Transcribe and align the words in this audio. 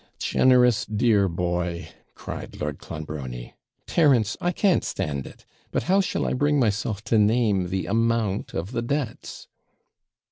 'Generous, 0.17 0.83
dear 0.87 1.27
boy,' 1.29 1.89
cried 2.15 2.59
Lord 2.59 2.79
Clonbrony. 2.79 3.53
'Terence, 3.85 4.35
I 4.41 4.51
can't 4.51 4.83
stand 4.83 5.27
it; 5.27 5.45
but 5.69 5.83
how 5.83 6.01
shall 6.01 6.25
I 6.25 6.33
bring 6.33 6.59
myself 6.59 7.03
to 7.03 7.19
name 7.19 7.67
the 7.67 7.85
amount 7.85 8.55
of 8.55 8.71
the 8.71 8.81
debts?' 8.81 9.47